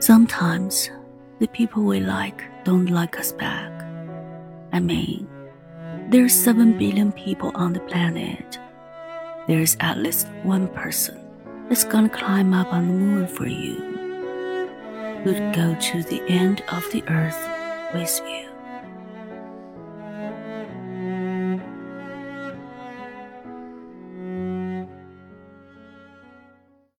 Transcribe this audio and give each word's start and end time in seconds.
Sometimes 0.00 0.90
the 1.40 1.48
people 1.48 1.82
we 1.82 1.98
like 1.98 2.44
don't 2.64 2.86
like 2.86 3.18
us 3.18 3.32
back. 3.32 3.72
I 4.72 4.78
mean, 4.78 5.28
there's 6.08 6.32
7 6.32 6.78
billion 6.78 7.10
people 7.10 7.50
on 7.56 7.72
the 7.72 7.80
planet. 7.80 8.58
There's 9.48 9.76
at 9.80 9.98
least 9.98 10.28
one 10.44 10.68
person 10.68 11.18
that's 11.68 11.82
gonna 11.82 12.08
climb 12.08 12.54
up 12.54 12.72
on 12.72 12.86
the 12.86 12.94
moon 12.94 13.26
for 13.26 13.48
you, 13.48 13.74
who'd 15.24 15.52
go 15.52 15.74
to 15.74 16.02
the 16.04 16.22
end 16.28 16.62
of 16.68 16.84
the 16.92 17.02
earth 17.08 17.92
with 17.92 18.20
you. 18.24 18.57